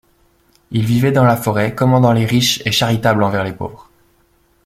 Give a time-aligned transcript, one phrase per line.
[0.71, 3.87] Il vivait dans la forêt, commandant les riches et charitable envers les pauvres.